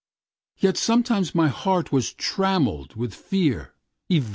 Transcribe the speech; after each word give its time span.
—Yet 0.57 0.77
sometimes 0.77 1.35
my 1.35 1.47
heart 1.49 1.91
was 1.91 2.11
trammelledWith 2.15 3.13
fear, 3.13 3.75
evader! 4.09 4.29